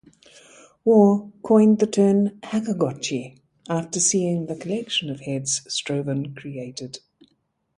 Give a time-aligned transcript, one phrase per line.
[0.83, 3.37] Waugh coined the term "hackergotchi"
[3.69, 7.01] after seeing the collection of heads Stroven created.